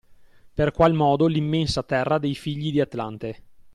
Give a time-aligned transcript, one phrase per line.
[0.55, 3.43] Per qual modo l’immensa terra dei figli di Atlante